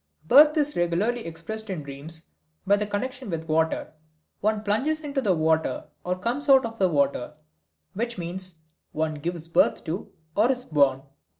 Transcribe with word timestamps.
Birth 0.27 0.57
is 0.57 0.75
regularly 0.75 1.27
expressed 1.27 1.69
in 1.69 1.83
dreams 1.83 2.23
by 2.65 2.75
some 2.75 2.87
connection 2.89 3.29
with 3.29 3.47
water; 3.47 3.93
one 4.39 4.63
plunges 4.63 5.01
into 5.01 5.21
the 5.21 5.35
water, 5.35 5.85
or 6.03 6.17
comes 6.17 6.49
out 6.49 6.65
of 6.65 6.79
the 6.79 6.89
water, 6.89 7.31
which 7.93 8.17
means 8.17 8.55
one 8.93 9.13
gives 9.13 9.47
birth 9.47 9.83
to, 9.83 10.11
or 10.35 10.51
is 10.51 10.65
born. 10.65 11.03